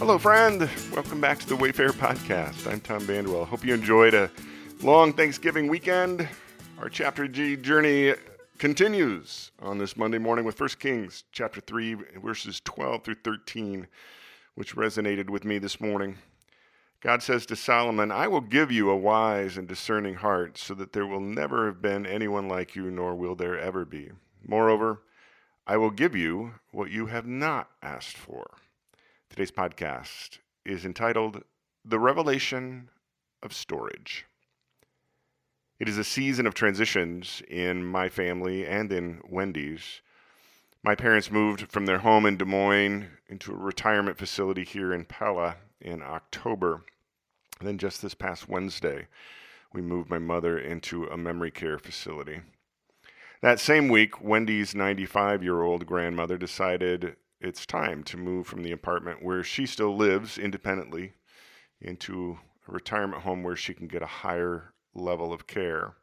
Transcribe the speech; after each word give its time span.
Hello, 0.00 0.16
friend. 0.16 0.66
Welcome 0.94 1.20
back 1.20 1.38
to 1.40 1.46
the 1.46 1.54
Wayfarer 1.54 1.90
Podcast. 1.90 2.66
I'm 2.66 2.80
Tom 2.80 3.00
Vander 3.00 3.32
Well. 3.32 3.44
Hope 3.44 3.66
you 3.66 3.74
enjoyed 3.74 4.14
a 4.14 4.30
long 4.80 5.12
Thanksgiving 5.12 5.68
weekend. 5.68 6.26
Our 6.78 6.88
chapter 6.88 7.28
G 7.28 7.54
journey 7.54 8.14
continues 8.56 9.50
on 9.60 9.76
this 9.76 9.98
Monday 9.98 10.16
morning 10.16 10.46
with 10.46 10.58
1 10.58 10.70
Kings 10.78 11.24
chapter 11.32 11.60
3, 11.60 11.96
verses 12.22 12.62
12 12.64 13.04
through 13.04 13.16
13, 13.22 13.88
which 14.54 14.74
resonated 14.74 15.28
with 15.28 15.44
me 15.44 15.58
this 15.58 15.82
morning. 15.82 16.16
God 17.02 17.22
says 17.22 17.44
to 17.44 17.54
Solomon, 17.54 18.10
I 18.10 18.26
will 18.26 18.40
give 18.40 18.72
you 18.72 18.88
a 18.88 18.96
wise 18.96 19.58
and 19.58 19.68
discerning 19.68 20.14
heart, 20.14 20.56
so 20.56 20.72
that 20.76 20.94
there 20.94 21.06
will 21.06 21.20
never 21.20 21.66
have 21.66 21.82
been 21.82 22.06
anyone 22.06 22.48
like 22.48 22.74
you, 22.74 22.90
nor 22.90 23.14
will 23.14 23.34
there 23.34 23.60
ever 23.60 23.84
be. 23.84 24.12
Moreover, 24.48 25.02
I 25.66 25.76
will 25.76 25.90
give 25.90 26.16
you 26.16 26.54
what 26.72 26.90
you 26.90 27.08
have 27.08 27.26
not 27.26 27.68
asked 27.82 28.16
for. 28.16 28.52
Today's 29.30 29.52
podcast 29.52 30.38
is 30.66 30.84
entitled 30.84 31.44
The 31.84 32.00
Revelation 32.00 32.90
of 33.44 33.52
Storage. 33.52 34.26
It 35.78 35.88
is 35.88 35.96
a 35.98 36.02
season 36.02 36.48
of 36.48 36.54
transitions 36.54 37.40
in 37.48 37.84
my 37.84 38.08
family 38.08 38.66
and 38.66 38.92
in 38.92 39.20
Wendy's. 39.24 40.00
My 40.82 40.96
parents 40.96 41.30
moved 41.30 41.70
from 41.70 41.86
their 41.86 41.98
home 41.98 42.26
in 42.26 42.38
Des 42.38 42.44
Moines 42.44 43.06
into 43.28 43.52
a 43.52 43.56
retirement 43.56 44.18
facility 44.18 44.64
here 44.64 44.92
in 44.92 45.04
Pella 45.04 45.58
in 45.80 46.02
October. 46.02 46.82
And 47.60 47.68
then 47.68 47.78
just 47.78 48.02
this 48.02 48.14
past 48.14 48.48
Wednesday, 48.48 49.06
we 49.72 49.80
moved 49.80 50.10
my 50.10 50.18
mother 50.18 50.58
into 50.58 51.04
a 51.04 51.16
memory 51.16 51.52
care 51.52 51.78
facility. 51.78 52.40
That 53.42 53.60
same 53.60 53.88
week, 53.88 54.20
Wendy's 54.20 54.74
95 54.74 55.44
year 55.44 55.62
old 55.62 55.86
grandmother 55.86 56.36
decided 56.36 57.14
it's 57.40 57.64
time 57.64 58.02
to 58.04 58.16
move 58.16 58.46
from 58.46 58.62
the 58.62 58.72
apartment 58.72 59.22
where 59.22 59.42
she 59.42 59.66
still 59.66 59.96
lives 59.96 60.36
independently 60.36 61.14
into 61.80 62.38
a 62.68 62.72
retirement 62.72 63.22
home 63.22 63.42
where 63.42 63.56
she 63.56 63.74
can 63.74 63.88
get 63.88 64.02
a 64.02 64.06
higher 64.06 64.74
level 64.94 65.32
of 65.32 65.46
care. 65.46 65.94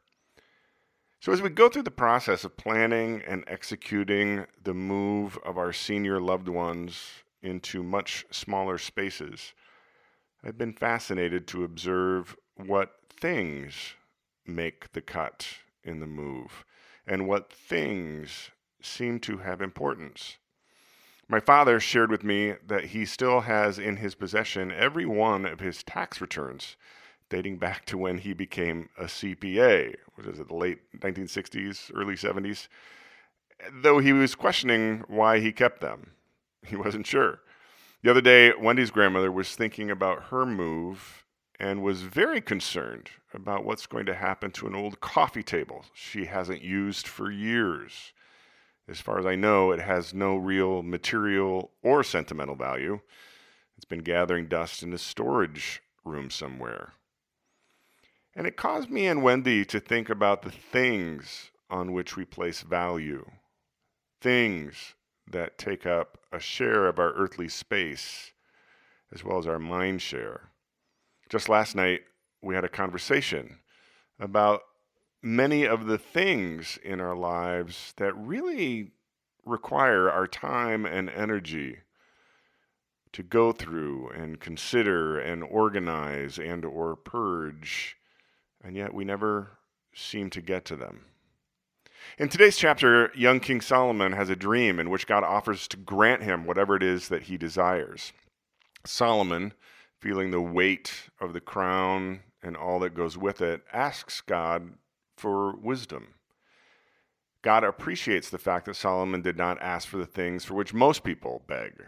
So, 1.20 1.32
as 1.32 1.42
we 1.42 1.50
go 1.50 1.68
through 1.68 1.82
the 1.82 1.90
process 1.90 2.44
of 2.44 2.56
planning 2.56 3.22
and 3.26 3.44
executing 3.46 4.46
the 4.62 4.74
move 4.74 5.38
of 5.44 5.58
our 5.58 5.72
senior 5.72 6.20
loved 6.20 6.48
ones 6.48 7.08
into 7.42 7.82
much 7.82 8.24
smaller 8.30 8.78
spaces, 8.78 9.52
I've 10.44 10.58
been 10.58 10.72
fascinated 10.72 11.48
to 11.48 11.64
observe 11.64 12.36
what 12.54 12.94
things 13.10 13.94
make 14.46 14.92
the 14.92 15.00
cut 15.00 15.48
in 15.82 16.00
the 16.00 16.06
move 16.06 16.64
and 17.06 17.26
what 17.26 17.52
things 17.52 18.50
seem 18.80 19.18
to 19.20 19.38
have 19.38 19.60
importance. 19.60 20.36
My 21.30 21.40
father 21.40 21.78
shared 21.78 22.10
with 22.10 22.24
me 22.24 22.54
that 22.66 22.86
he 22.86 23.04
still 23.04 23.42
has 23.42 23.78
in 23.78 23.96
his 23.98 24.14
possession 24.14 24.72
every 24.72 25.04
one 25.04 25.44
of 25.44 25.60
his 25.60 25.82
tax 25.82 26.22
returns 26.22 26.76
dating 27.28 27.58
back 27.58 27.84
to 27.84 27.98
when 27.98 28.18
he 28.18 28.32
became 28.32 28.88
a 28.96 29.04
CPA, 29.04 29.94
which 30.14 30.26
is 30.26 30.40
it, 30.40 30.48
the 30.48 30.54
late 30.54 30.78
1960s, 30.98 31.90
early 31.94 32.14
70s, 32.14 32.68
though 33.70 33.98
he 33.98 34.14
was 34.14 34.34
questioning 34.34 35.04
why 35.08 35.38
he 35.38 35.52
kept 35.52 35.82
them. 35.82 36.12
He 36.66 36.76
wasn't 36.76 37.06
sure. 37.06 37.40
The 38.02 38.10
other 38.10 38.20
day, 38.22 38.52
Wendy's 38.58 38.90
grandmother 38.90 39.30
was 39.30 39.54
thinking 39.54 39.90
about 39.90 40.24
her 40.24 40.46
move 40.46 41.24
and 41.60 41.82
was 41.82 42.02
very 42.02 42.40
concerned 42.40 43.10
about 43.34 43.64
what's 43.64 43.86
going 43.86 44.06
to 44.06 44.14
happen 44.14 44.50
to 44.52 44.66
an 44.66 44.74
old 44.74 45.00
coffee 45.00 45.42
table 45.42 45.84
she 45.92 46.24
hasn't 46.24 46.62
used 46.62 47.06
for 47.06 47.30
years. 47.30 48.12
As 48.88 49.00
far 49.00 49.18
as 49.18 49.26
I 49.26 49.34
know, 49.34 49.70
it 49.70 49.80
has 49.80 50.14
no 50.14 50.36
real 50.36 50.82
material 50.82 51.72
or 51.82 52.02
sentimental 52.02 52.54
value. 52.54 53.00
It's 53.76 53.84
been 53.84 54.02
gathering 54.02 54.46
dust 54.48 54.82
in 54.82 54.92
a 54.92 54.98
storage 54.98 55.82
room 56.04 56.30
somewhere. 56.30 56.94
And 58.34 58.46
it 58.46 58.56
caused 58.56 58.90
me 58.90 59.06
and 59.06 59.22
Wendy 59.22 59.64
to 59.66 59.78
think 59.78 60.08
about 60.08 60.42
the 60.42 60.50
things 60.50 61.50
on 61.68 61.92
which 61.92 62.16
we 62.16 62.24
place 62.24 62.62
value, 62.62 63.30
things 64.20 64.94
that 65.30 65.58
take 65.58 65.84
up 65.84 66.18
a 66.32 66.40
share 66.40 66.86
of 66.86 66.98
our 66.98 67.12
earthly 67.12 67.48
space 67.48 68.32
as 69.12 69.22
well 69.22 69.38
as 69.38 69.46
our 69.46 69.58
mind 69.58 70.00
share. 70.00 70.50
Just 71.28 71.48
last 71.48 71.74
night, 71.74 72.02
we 72.40 72.54
had 72.54 72.64
a 72.64 72.68
conversation 72.68 73.58
about 74.18 74.62
many 75.28 75.64
of 75.64 75.86
the 75.86 75.98
things 75.98 76.78
in 76.82 77.00
our 77.00 77.14
lives 77.14 77.92
that 77.98 78.16
really 78.16 78.92
require 79.44 80.10
our 80.10 80.26
time 80.26 80.86
and 80.86 81.10
energy 81.10 81.78
to 83.12 83.22
go 83.22 83.52
through 83.52 84.08
and 84.10 84.40
consider 84.40 85.18
and 85.18 85.42
organize 85.44 86.38
and 86.38 86.64
or 86.64 86.96
purge 86.96 87.96
and 88.62 88.74
yet 88.74 88.92
we 88.94 89.04
never 89.04 89.58
seem 89.94 90.30
to 90.30 90.40
get 90.40 90.64
to 90.64 90.76
them. 90.76 91.04
In 92.18 92.28
today's 92.28 92.56
chapter, 92.56 93.12
young 93.14 93.40
King 93.40 93.60
Solomon 93.60 94.12
has 94.12 94.30
a 94.30 94.36
dream 94.36 94.80
in 94.80 94.90
which 94.90 95.06
God 95.06 95.24
offers 95.24 95.68
to 95.68 95.76
grant 95.76 96.22
him 96.22 96.46
whatever 96.46 96.74
it 96.74 96.82
is 96.82 97.08
that 97.08 97.24
he 97.24 97.36
desires. 97.36 98.12
Solomon, 98.84 99.52
feeling 100.00 100.30
the 100.30 100.40
weight 100.40 101.10
of 101.20 101.32
the 101.32 101.40
crown 101.40 102.20
and 102.42 102.56
all 102.56 102.78
that 102.80 102.94
goes 102.94 103.18
with 103.18 103.40
it, 103.40 103.62
asks 103.72 104.20
God 104.20 104.72
for 105.18 105.56
wisdom. 105.56 106.14
God 107.42 107.64
appreciates 107.64 108.30
the 108.30 108.38
fact 108.38 108.66
that 108.66 108.74
Solomon 108.74 109.22
did 109.22 109.36
not 109.36 109.62
ask 109.62 109.88
for 109.88 109.96
the 109.96 110.06
things 110.06 110.44
for 110.44 110.54
which 110.54 110.74
most 110.74 111.04
people 111.04 111.44
beg 111.46 111.86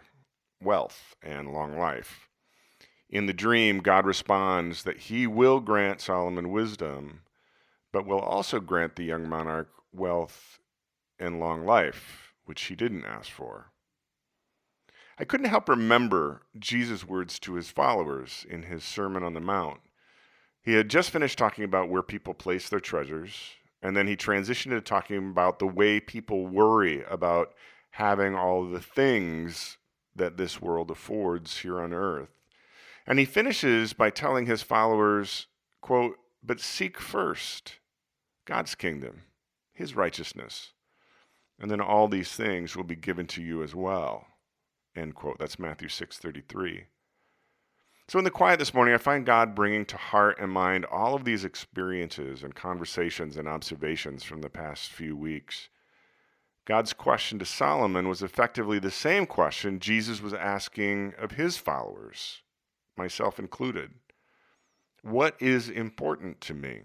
wealth 0.62 1.14
and 1.22 1.52
long 1.52 1.78
life. 1.78 2.28
In 3.08 3.26
the 3.26 3.32
dream, 3.32 3.80
God 3.80 4.06
responds 4.06 4.84
that 4.84 4.98
he 4.98 5.26
will 5.26 5.58
grant 5.60 6.00
Solomon 6.00 6.50
wisdom, 6.50 7.22
but 7.92 8.06
will 8.06 8.20
also 8.20 8.60
grant 8.60 8.94
the 8.94 9.04
young 9.04 9.28
monarch 9.28 9.68
wealth 9.92 10.60
and 11.18 11.40
long 11.40 11.66
life, 11.66 12.34
which 12.44 12.62
he 12.62 12.76
didn't 12.76 13.04
ask 13.04 13.30
for. 13.30 13.72
I 15.18 15.24
couldn't 15.24 15.50
help 15.50 15.68
remember 15.68 16.42
Jesus' 16.58 17.04
words 17.06 17.38
to 17.40 17.54
his 17.54 17.70
followers 17.70 18.46
in 18.48 18.62
his 18.62 18.84
Sermon 18.84 19.22
on 19.22 19.34
the 19.34 19.40
Mount. 19.40 19.80
He 20.62 20.74
had 20.74 20.90
just 20.90 21.10
finished 21.10 21.38
talking 21.38 21.64
about 21.64 21.88
where 21.88 22.02
people 22.02 22.34
place 22.34 22.68
their 22.68 22.80
treasures, 22.80 23.54
and 23.82 23.96
then 23.96 24.06
he 24.06 24.16
transitioned 24.16 24.70
to 24.70 24.80
talking 24.80 25.16
about 25.16 25.58
the 25.58 25.66
way 25.66 26.00
people 26.00 26.46
worry 26.46 27.02
about 27.08 27.54
having 27.92 28.34
all 28.34 28.68
the 28.68 28.80
things 28.80 29.78
that 30.14 30.36
this 30.36 30.60
world 30.60 30.90
affords 30.90 31.58
here 31.58 31.80
on 31.80 31.92
earth. 31.92 32.28
And 33.06 33.18
he 33.18 33.24
finishes 33.24 33.92
by 33.92 34.10
telling 34.10 34.46
his 34.46 34.62
followers, 34.62 35.46
quote, 35.80 36.16
but 36.42 36.60
seek 36.60 36.98
first 37.00 37.78
God's 38.44 38.74
kingdom, 38.74 39.22
his 39.72 39.96
righteousness, 39.96 40.72
and 41.58 41.70
then 41.70 41.80
all 41.80 42.08
these 42.08 42.32
things 42.32 42.76
will 42.76 42.84
be 42.84 42.96
given 42.96 43.26
to 43.28 43.42
you 43.42 43.62
as 43.62 43.74
well. 43.74 44.26
End 44.96 45.14
quote. 45.14 45.38
That's 45.38 45.58
Matthew 45.58 45.88
6:33. 45.88 46.86
So 48.10 48.18
in 48.18 48.24
the 48.24 48.30
quiet 48.32 48.58
this 48.58 48.74
morning, 48.74 48.92
I 48.92 48.98
find 48.98 49.24
God 49.24 49.54
bringing 49.54 49.84
to 49.84 49.96
heart 49.96 50.40
and 50.40 50.50
mind 50.50 50.84
all 50.84 51.14
of 51.14 51.24
these 51.24 51.44
experiences 51.44 52.42
and 52.42 52.52
conversations 52.52 53.36
and 53.36 53.46
observations 53.46 54.24
from 54.24 54.40
the 54.40 54.50
past 54.50 54.90
few 54.90 55.16
weeks. 55.16 55.68
God's 56.64 56.92
question 56.92 57.38
to 57.38 57.44
Solomon 57.44 58.08
was 58.08 58.20
effectively 58.20 58.80
the 58.80 58.90
same 58.90 59.26
question 59.26 59.78
Jesus 59.78 60.20
was 60.20 60.34
asking 60.34 61.14
of 61.20 61.30
his 61.30 61.56
followers 61.56 62.42
myself 62.96 63.38
included. 63.38 63.92
What 65.02 65.36
is 65.38 65.68
important 65.68 66.40
to 66.40 66.52
me? 66.54 66.80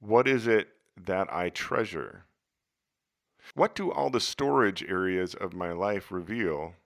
What 0.00 0.26
is 0.26 0.46
it 0.46 0.68
that 1.04 1.30
I 1.30 1.50
treasure? 1.50 2.24
What 3.52 3.74
do 3.74 3.92
all 3.92 4.08
the 4.08 4.20
storage 4.20 4.82
areas 4.84 5.34
of 5.34 5.52
my 5.52 5.72
life 5.72 6.10
reveal 6.10 6.76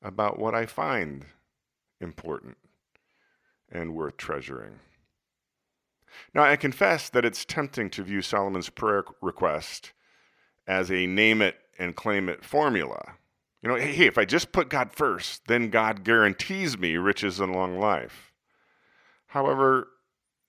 about 0.00 0.38
what 0.38 0.54
I 0.54 0.64
find 0.64 1.26
important 2.00 2.56
and 3.70 3.94
worth 3.94 4.16
treasuring? 4.16 4.80
Now, 6.34 6.44
I 6.44 6.56
confess 6.56 7.08
that 7.10 7.24
it's 7.24 7.44
tempting 7.44 7.90
to 7.90 8.02
view 8.02 8.22
Solomon's 8.22 8.70
prayer 8.70 9.04
request 9.20 9.92
as 10.66 10.90
a 10.90 11.06
name 11.06 11.42
it 11.42 11.56
and 11.78 11.94
claim 11.94 12.28
it 12.28 12.44
formula 12.44 13.14
you 13.66 13.72
know, 13.72 13.78
hey, 13.78 14.06
if 14.06 14.16
I 14.16 14.24
just 14.24 14.52
put 14.52 14.68
God 14.68 14.92
first, 14.92 15.48
then 15.48 15.70
God 15.70 16.04
guarantees 16.04 16.78
me 16.78 16.98
riches 16.98 17.40
and 17.40 17.52
long 17.52 17.80
life. 17.80 18.32
However, 19.26 19.88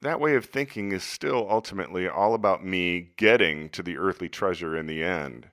that 0.04 0.20
way 0.20 0.36
of 0.36 0.46
thinking 0.46 0.92
is 0.92 1.04
still 1.04 1.48
ultimately 1.50 2.08
all 2.08 2.36
about 2.36 2.64
me 2.64 3.10
getting 3.18 3.70
to 3.70 3.82
the 3.82 3.98
earthly 3.98 4.30
treasure 4.30 4.78
in 4.78 4.86
the 4.86 5.04
end. 5.04 5.48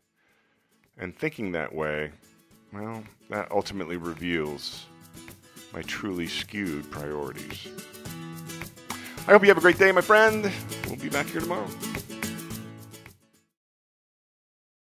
And 0.98 1.16
thinking 1.16 1.52
that 1.52 1.74
way, 1.74 2.10
well, 2.70 3.02
that 3.30 3.50
ultimately 3.50 3.96
reveals 3.96 4.84
my 5.74 5.82
truly 5.82 6.26
skewed 6.28 6.88
priorities. 6.90 7.66
I 9.26 9.32
hope 9.32 9.42
you 9.42 9.48
have 9.48 9.58
a 9.58 9.60
great 9.60 9.78
day, 9.78 9.90
my 9.90 10.00
friend. 10.00 10.50
We'll 10.86 10.96
be 10.96 11.08
back 11.08 11.26
here 11.26 11.40
tomorrow. 11.40 11.66